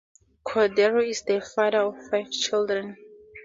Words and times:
Cordero 0.43 1.07
is 1.07 1.21
the 1.21 1.41
father 1.41 1.81
of 1.81 2.09
five 2.09 2.31
children. 2.31 2.97